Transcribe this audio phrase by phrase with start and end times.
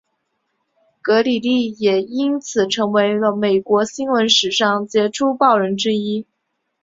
[1.03, 6.25] 格里利也因此成为了美国新闻史上杰出报人之一。